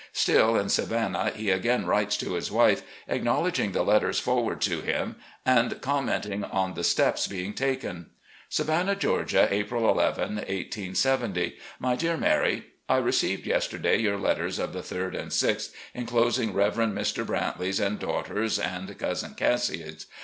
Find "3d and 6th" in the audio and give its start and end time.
14.81-15.71